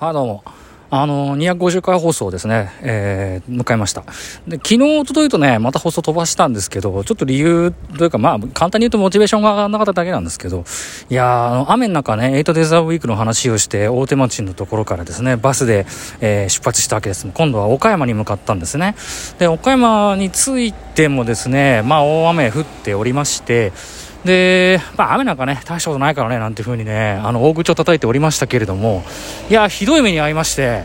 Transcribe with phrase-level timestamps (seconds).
[0.00, 0.44] はい、どうも。
[0.90, 4.02] あの、250回放送ですね、えー、迎えました。
[4.46, 10.64] で、昨日、おとといとね、また放送飛ばしたんですけど、ちょっと理由というか、まあ、簡単に言うとモチベーションが上がらなかっただけなんですけど、
[11.10, 15.84] いやー、あの、雨の中ね、8 days a week の話をして、大手町のところからですね、バスで、
[16.20, 17.26] えー、出発したわけです。
[17.34, 18.94] 今度は岡山に向かったんですね。
[19.40, 23.72] で、岡山に着いてもですね、まあ、大雨降っておりまして、
[24.28, 29.02] で、まあ、雨なんかね、大したことないからね、なんていう風にね、あの、大口を叩いておりましたけれども、
[29.48, 30.84] いや、ひどい目に遭いまして、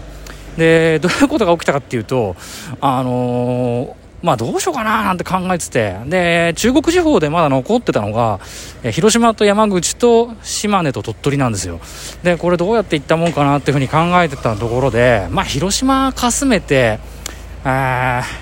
[0.58, 2.38] で、どういうことが起きたかっていうと、
[2.80, 8.40] あのーまあどうしようかななんて考えてて、で、中国地方でまだ残ってたのが、
[8.82, 11.82] え広島と山口と島根と鳥取なんですよ。
[12.24, 17.00] で、これどうやって行ったもんかなっていうふうに考えてたところで、まあ広島かすめて、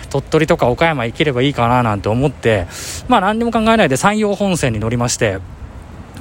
[0.09, 2.67] 鳥取とか岡山行ければいいかななんて思って、
[3.07, 5.39] まあ何にも考えないで山陽本線に乗りまして、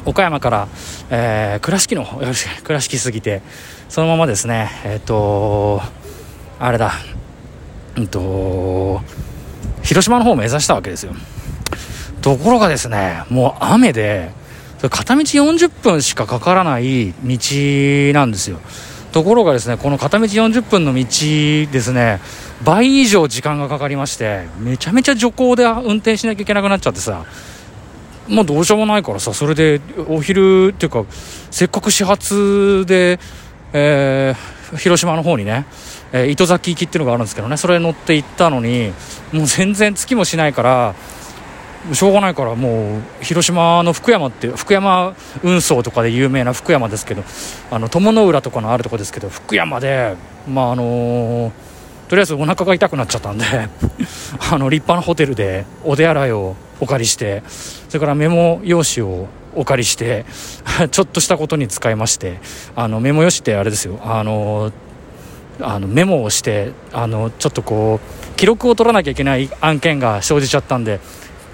[0.05, 0.69] 岡山から、
[1.11, 2.07] えー、倉敷の、
[2.65, 3.43] 倉敷過ぎて、
[3.89, 5.83] そのままですね、えっ、ー、と
[6.59, 6.93] あれだ、
[7.97, 9.01] うんと、
[9.83, 11.15] 広島の方を目指したわけですよ。
[12.21, 14.31] ところがですね、もう雨で、
[14.91, 17.39] 片道40分しかかからない道
[18.15, 18.61] なんですよ。
[19.13, 21.05] ところがですね、この片道40分の道
[21.73, 22.21] ですね、
[22.65, 27.25] 倍以上時間がかかりまして、めちゃめちゃ徐行で運転しなきゃいけなくなっちゃってさ、
[28.29, 31.05] もうどうしようもないからさ、それでお昼っていうか、
[31.51, 33.19] せっかく始発で、
[33.73, 35.67] えー、広島の方にね、
[36.13, 38.93] えー、糸崎行きっていうのがあるんですけどね、それ乗って行ったのに、
[39.33, 40.95] もう全然月もしないから、
[41.93, 47.25] しょうがないからもう広島の福山って福山運送とかで有名な福山ですけど
[47.71, 50.17] あの友の浦とかのあるとこですけど福山で
[50.49, 51.53] まああの、
[52.09, 53.45] とりあえずお腹が痛くなっちゃったんで
[54.53, 60.25] あの立派なホテルでお手洗いをお借りしてそれからメモ用紙をお借りして
[60.91, 62.41] ちょっとしたことに使いまして
[62.77, 63.99] あのメモ用紙ってあれですよ。
[64.05, 64.73] あの
[65.63, 71.01] あのメモをしてあのちょっとこう記録を取らなきゃいけない案件が生じちゃったんで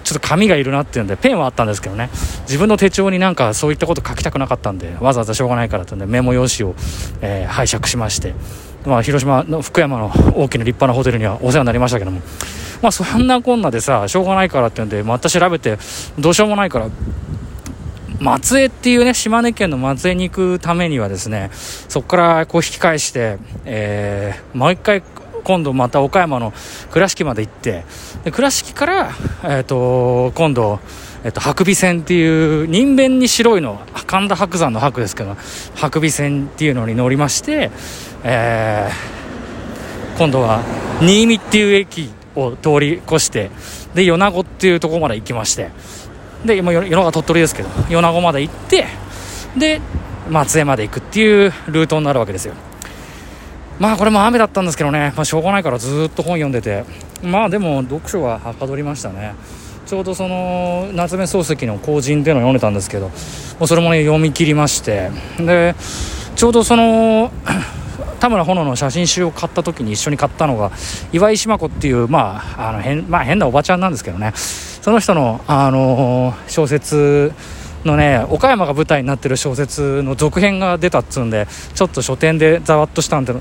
[0.07, 2.11] ちょっと紙がいるなっていうんでペンはあったんですけどね。
[2.43, 6.77] 自分の手帳になんかそういったこと書きたくなかったんでわざわざしょうがないからというんでメモ用紙を、
[7.22, 8.34] えー、拝借しまして、
[8.87, 12.21] まあ、広島の福山の大きな立派なホテルにはお世話になりましたけども、
[12.83, 15.77] まあ、そんなこんなでさしょうがないからっていうんでまた調べて
[16.21, 16.89] どうしようもないから
[18.21, 25.03] 松江っていうね、島根県の松江に行くためにはですね、そこからこう引き返して、えー、もう一回
[25.47, 26.53] 今度また岡山の
[26.91, 27.84] 倉敷まで行って
[28.25, 29.12] で倉敷から、
[29.45, 30.81] えーと、今度、
[31.23, 35.37] えーと、白尾線っていう人弁に白いの神田白山の白ですけど
[35.77, 37.71] 白尾線っていうのに乗りまして、
[38.25, 40.65] えー、今度は
[41.01, 43.53] 新見っていう駅を通り越して
[43.95, 45.71] で米子っていうところまで行きまして
[46.45, 48.87] で今米子は鳥取ですけど米子まで行って
[49.57, 49.81] で
[50.28, 52.55] 松江まで行くっていうルートになるわけですよ。
[53.78, 56.84] まあこれも雨だったんですけどね、まあ、しょうがないからずっと本読んでて。
[57.22, 59.34] まあでも読書ははかどりましたね。
[59.87, 63.12] ちょうどその夏目漱石の「後人」っていうのを読んでたんですけども
[63.60, 65.10] うそれもね読み切りまして。
[65.38, 65.75] で
[66.34, 67.31] ちょうどその
[68.20, 70.72] 田村炎の写真集を買った時に一緒に買ったのが
[71.12, 74.32] 岩井島子っていう、まああの変まあ、変なおばちゃんなんですけどね。
[74.34, 77.32] その人の、あの小説
[77.86, 83.34] のね岡山が舞台になってる小説の続編が出たっつうんでちょっと書店でざわっとしたんで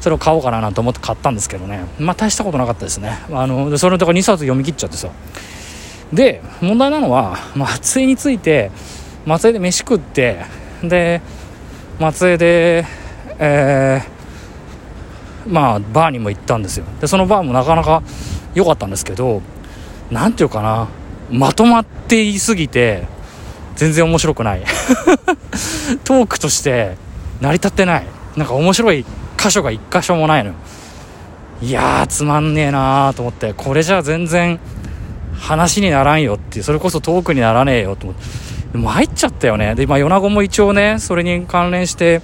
[0.00, 1.84] それを買おうかなと思って買ったんですけどね。
[1.98, 3.18] まあ大したことなかったですね。
[3.30, 5.08] あのそれとか2冊読み切っちゃってさ。
[6.12, 8.70] で問題なのは松江について
[9.26, 10.44] 松江で飯食って
[10.82, 11.20] で
[11.98, 12.86] 松江で
[13.40, 16.84] えー、まあバーにも行ったんですよ。
[17.00, 18.02] でそのバーもなかなか
[18.54, 19.42] 良かったんですけど
[20.10, 20.88] 何て言うかな。
[21.30, 23.06] まとまって言いすぎて
[23.78, 24.62] 全然面白くない。
[26.02, 26.96] トークとして
[27.40, 28.02] 成り立ってない。
[28.36, 29.04] なんか面白い
[29.38, 30.50] 箇所が一箇所もないの
[31.62, 33.54] いやーつまんねえなーと思って。
[33.54, 34.58] これじゃ全然
[35.38, 38.22] 話にならんよってそれこそトークにならねえよと思って。
[38.72, 39.76] でも入っちゃったよね。
[39.76, 42.20] で今米子も一応ねそれに関連して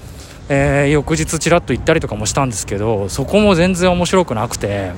[0.48, 4.90] えー、翌日ちらっと行ったりとかもしたんですけどそこも全然面白くなくて。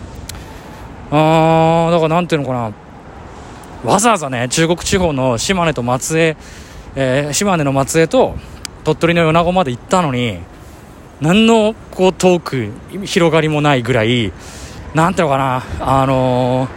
[1.10, 2.72] あーだから何ていうのかな。
[3.86, 6.36] わざわざね中国地方の島根と松江、
[6.96, 8.34] えー、島根の松江と
[8.82, 10.38] 鳥取の米子まで行ったのに
[11.20, 14.32] 何のこうトーク広がりもないぐらい
[14.94, 16.68] なんていうのかなあの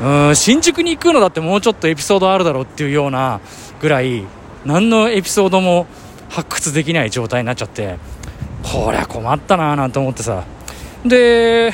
[0.00, 3.40] ー、うん新宿に行くのだってもうちょっとエピソードあるだろうっていうような
[3.80, 4.24] ぐらい
[4.64, 5.86] 何のエピソードも
[6.28, 7.98] 発掘できない状態になっちゃって
[8.62, 10.44] こりゃ困ったななんて思ってさ。
[11.04, 11.72] で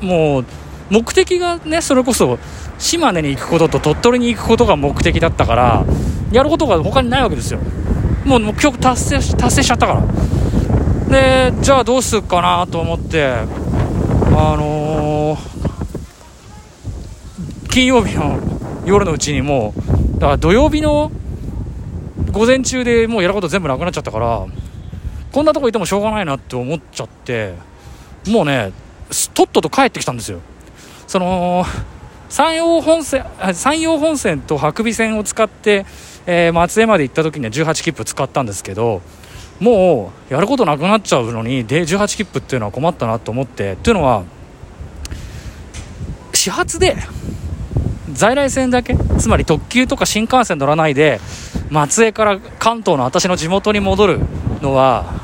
[0.00, 0.46] もう
[0.90, 2.38] 目的がねそれこそ
[2.82, 5.86] 島根に行くことと鳥取に行くことが目的だったから
[6.32, 7.60] やることが他にないわけですよ。
[8.24, 10.02] もう目標達成達成しちゃったから。
[11.08, 13.46] でじゃあどうすっかなと思ってあ
[14.56, 18.40] のー、金曜日の
[18.84, 19.80] 夜のうちにもう
[20.14, 21.12] だから土曜日の
[22.32, 24.44] 午前中でもうやること全部なくなっちゃったから
[25.30, 27.54] こんなとこいてもしょうがないなって思っちゃって
[28.26, 28.72] もうね
[29.34, 30.40] とっとと帰ってきたんですよ。
[31.06, 31.64] その
[32.32, 35.84] 山陽本線山陽本線と白尾線を使って、
[36.24, 39.02] えー、松江まで行った時には18切符使ったんですけど
[39.60, 44.24] もうやることなくなっちゃうのにで18切符っていうのは困ったなと思ってというのは
[46.32, 46.96] 始発で
[48.10, 51.20] 在来線だけつまり特急とか新幹線乗らないで
[51.68, 54.20] 松江から関東の私の地元に戻る
[54.62, 55.20] のは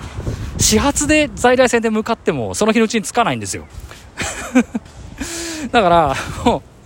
[0.58, 3.66] 始発で在来線で向かってもその日のうちに着かないんですよ。
[5.72, 6.14] だから
[6.44, 6.77] もう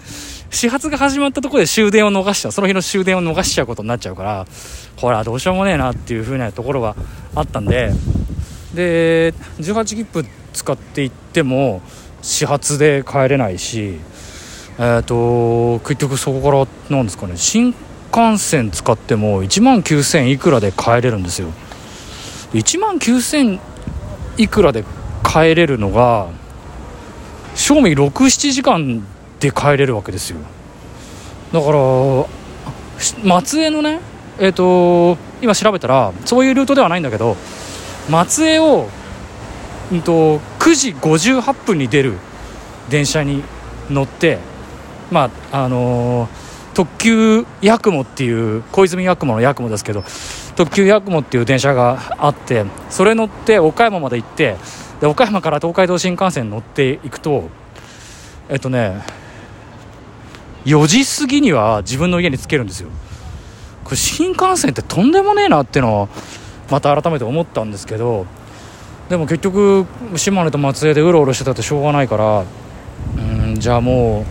[0.53, 2.53] 始発が始まったところで終電を逃しちゃう。
[2.53, 4.47] その日の終電を逃しちゃうことになっちゃうから
[4.97, 6.95] これはどうしようもねえなっていう風なところが
[7.35, 7.93] あったんで。
[8.75, 11.83] で18切符使って行っても
[12.23, 13.99] 始発で帰れないし
[14.79, 16.57] えっ、ー、と結局そこか
[16.91, 17.37] らなんですかね。
[17.37, 17.75] 新
[18.15, 21.49] 幹線使っても1万9000いくらで帰れるんですよ。
[22.53, 23.59] 1万9000
[24.37, 24.85] いくらで
[25.25, 26.29] 帰れるのが
[27.55, 29.07] 正味67時間
[29.43, 30.39] で帰れるわけですよ。
[31.53, 32.27] だから
[33.25, 34.01] 松江のね
[34.39, 37.37] えっ、ー、と今調べたらそういうルートではないんだけど
[38.09, 38.89] 松江を、
[39.91, 42.15] うんと、9時58分に出る
[42.89, 43.43] 電車に
[43.91, 44.39] 乗って
[45.11, 46.31] まああのー、
[46.75, 50.05] 特急やくもっていう小泉やくものやくもですけど
[50.55, 54.57] 特急やくもっていう電車があってそれ乗って岡山まで行って
[55.01, 57.49] で岡山から東海道新幹線乗っていくと
[58.49, 59.03] えっとね
[60.65, 62.89] 4時過ぎには自分の家に着けるんですよ。
[63.85, 66.09] これ新幹線ってとんでもねえなってのを
[66.71, 68.27] また改めて思ったんですけど
[69.09, 69.87] でも結局
[70.17, 72.45] 島根と松江でうろうろしてたってしょうがないから
[73.17, 73.21] う
[73.51, 74.25] んじゃあも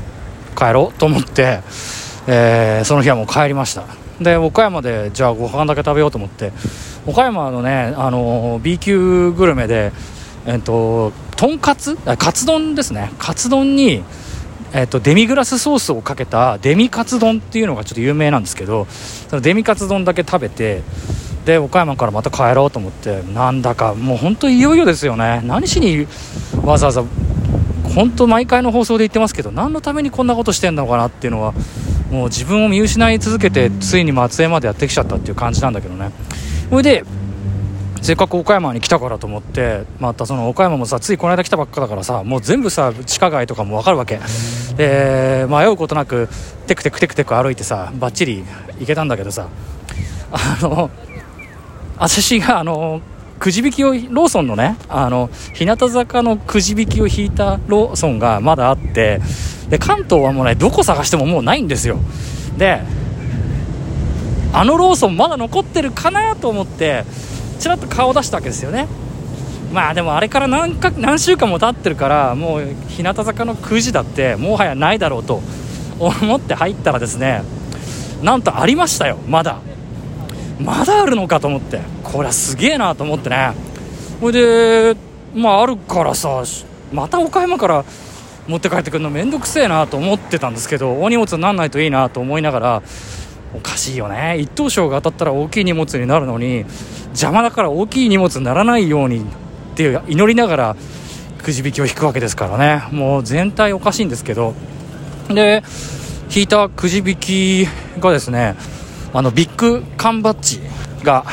[0.55, 1.59] う帰ろうと思って、
[2.27, 3.83] えー、その日はもう帰りました。
[4.21, 6.53] で岡山でじゃあご飯だけ食べようと思って
[7.05, 9.91] 岡山のねあの B 級グルメで
[10.45, 11.95] えっととんかつ？
[11.95, 13.11] カツ丼ですね。
[13.17, 14.03] カツ丼に
[14.73, 20.81] えっと、デミグラスソースをかけたデミカツ丼っていうのがちょっと有名なんですけどそのデミカツ丼だけ食べて
[21.45, 25.41] で岡山からまた帰ろうと思ってなんだかもう本当いよいよですよね。
[25.43, 26.07] 何しに
[26.63, 27.03] わざわざ
[27.95, 31.53] 本当毎回の放送で言ってますけど何のためにこんなことしてんのかなっていうのは
[32.09, 36.11] もう自分を見失い続けてついに松江までやってきちゃったっていう感じなんだけどね。
[36.69, 37.03] それで
[38.01, 44.19] せっかく岡山に来たからと思ってまたその岡山もさついこの間来たばっかだからさもう全部さ地下街とかも分かるわけ。
[44.75, 46.27] で迷うことなく
[46.65, 48.43] テクテクテクテク歩いてさばっちり
[48.79, 49.47] 行けたんだけどさ
[50.31, 50.89] あの
[51.97, 53.01] 私があの
[53.37, 59.19] くじ引きをローソンのねあの日向坂のくじ引きを引いたローソンがまだあって
[59.69, 61.99] で関東はもうねどこ探してももうないんですよ。
[62.57, 62.81] で
[64.53, 67.05] あのローソンまだ残ってるかなと思って
[67.61, 68.87] ちらっと顔出したわけですよね。
[69.71, 75.41] まあでもあれから何か何週間も経ってるからもう日向坂のくじだってもはやないだろうと
[75.99, 77.43] 思って入ったらですね
[78.23, 79.59] なんとありましたよまだ。
[80.59, 81.79] まだあるのかと思って。
[82.03, 83.53] これはすげえなと思ってね。
[84.19, 84.95] ほいで
[85.35, 86.43] まああるからさ
[86.91, 87.85] また岡山から
[88.47, 92.83] 持って帰ってくるのめんどくせえなと思ってたんですけど大荷物にならないといいなと思いながら
[93.53, 94.37] おかしいよね。
[94.39, 96.65] 一等賞が当たったら大きい荷物になるのに
[97.11, 99.23] 邪魔だから大きい荷物にならないようにっ
[99.75, 100.75] ていう祈りながら
[101.43, 102.83] くじ引きを引くわけですからね。
[102.91, 104.53] もう全体おかしいんですけど。
[105.29, 105.63] で
[106.33, 107.67] 引いたくじ引き
[107.99, 108.55] がですね
[109.13, 110.61] あのビッグ缶バッジ
[111.03, 111.25] が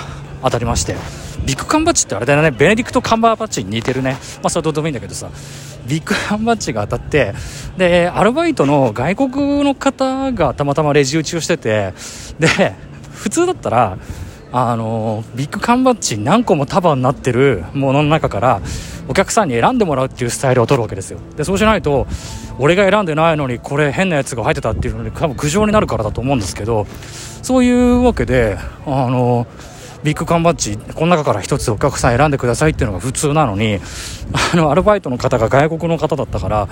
[0.42, 0.96] 当たりまして
[1.44, 2.50] ビッグ缶バッジってあれだよね。
[2.50, 4.12] ベネディクト・カンバーバッジに似てるね。
[4.42, 5.30] まあそれどうでもいいんだけどさ。
[5.86, 7.32] ビッグ缶バッジが当たって
[7.78, 11.94] でアルバイトの外国の方がたまたまレジ打ちをしてて
[12.38, 12.74] で
[13.14, 13.96] 普通だったら
[14.52, 18.60] あのビッグ缶バッジ何個も束になってるものの中から
[19.08, 21.18] お客さんに選んでもらうっていうスタイルを取るわけですよ。
[21.36, 22.06] でそうしないと
[22.58, 26.86] 俺が選んでないのにこれ変なやつが入ってたっていうのに多分苦情になるからだと思うんですけど
[27.42, 29.46] そういうわけであの
[30.02, 33.80] ビッグ缶バッジこの中から1つお客さん選んでくださいっていうのが普通なのに
[34.52, 36.68] あのアルバイトの方が外国の方だったから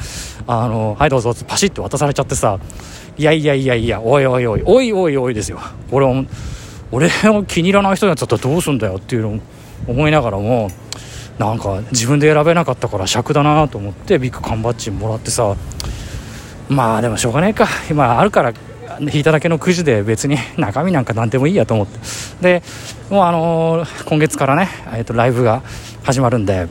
[0.46, 2.58] あのはいどうぞパシッと渡されちゃってさ
[3.16, 5.60] いやいやいやいやおいおいおいおいおいおいですよ。
[5.90, 6.06] 俺
[6.92, 9.38] 俺を気に入らない人になっちゃったらどうすんだよっていうのを
[9.88, 10.70] 思いながらも
[11.38, 15.54] なんか自分で選べなかったから尺だなと思ってビッグ缶バッジもらってさ
[16.68, 17.68] まあでもしょうがないか。
[17.90, 18.52] 今あるから
[19.00, 21.98] 引いただけのくじで別に中身なんか何でもいいやと思って。
[22.40, 22.62] で
[23.10, 25.62] もうあのー、今月からね、えー、とライブが
[26.02, 26.66] 始まるんで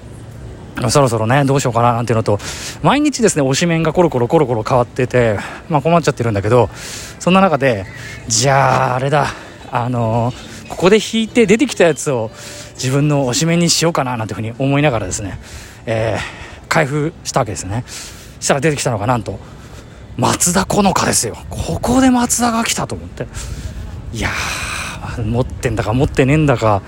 [0.89, 2.39] そろそろねどうしようかななんていうのと
[2.81, 5.37] 毎日ですね推しメンがコロコロコロコロ変わってて、
[5.69, 6.69] まあ、困っちゃってるんだけど
[7.19, 7.85] そんな中で
[8.27, 9.44] じゃああれだ。
[9.71, 12.31] あのー、ここで引いて出てきたやつを
[12.75, 15.39] 自分の推しメンにしようかななんていうふうに思いながらですね、
[15.85, 17.83] えー、開封したわけですね。
[18.39, 19.39] したら出てきたのがなんと
[20.17, 21.37] 松田好花ですよ。
[21.49, 23.27] ここで松田が来たと思って。
[24.13, 24.65] いやー
[25.23, 26.81] 持ってんだか持ってねえんだか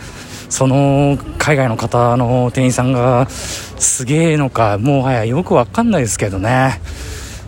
[0.49, 6.79] その海外の方の店員さんがすげえのかもはやよく分かんないですけどね、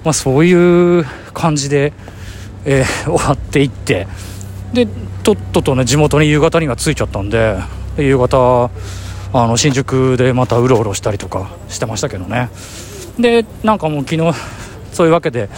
[0.04, 1.94] まあ、そういう感じで、
[2.66, 4.08] えー、終わっていって
[4.74, 4.88] で
[5.24, 7.58] とっととね地元に夕方には着いちゃったんで
[7.98, 8.70] 夕方
[9.34, 12.50] あの新宿でまたうろうろしたりとかしてましたけどね。
[13.20, 14.34] でなんかもう昨日
[14.94, 15.50] そういうわけで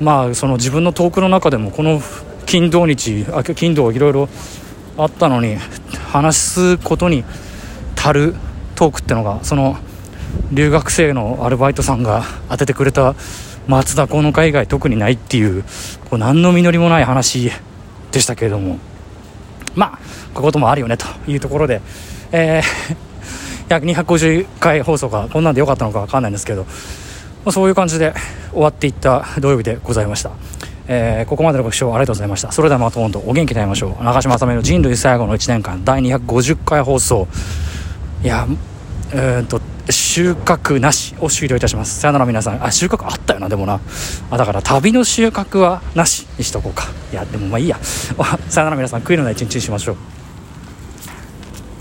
[0.00, 2.02] まあその自分のトークの中でもこの
[2.46, 4.28] 金土日あ金土いろいろ
[4.98, 5.56] あったのに
[6.08, 7.24] 話すことに
[7.96, 8.34] 足る
[8.74, 9.76] トークってのがその
[10.52, 13.14] 留学生のアルバイトさんが当ててくれた
[13.66, 15.64] 松田好花以外特にないっていう
[16.08, 17.52] こう何の実りもない話
[18.12, 18.78] でしたけれども。
[19.74, 19.98] まあ
[20.34, 21.80] こういうこともあるよねというところで、
[22.32, 26.68] えー、 250回放送がこんなんでよかったのか分かんないんですけど、ま
[27.46, 28.14] あ、そういう感じで
[28.52, 30.30] 終わっていった土曜日でございました。
[30.92, 32.50] えー、ここまでのご視聴ありがとうございました。
[32.50, 34.04] それではまた今度お元気で会いましょう。
[34.04, 37.28] 長嶋あさみの人類最後の1年間第250回放送。
[38.24, 38.46] いや
[39.12, 42.00] えー、っと収穫なしを終了いたします。
[42.00, 42.64] さよなら皆さん。
[42.64, 43.80] あ収穫あったよなでもな。
[44.30, 46.84] あだから旅の収穫はなしにしとこうか。
[47.12, 47.78] いやでもまあいいや。
[48.48, 49.02] さよなら皆さん。
[49.02, 50.19] 悔いのない一日にしましょう。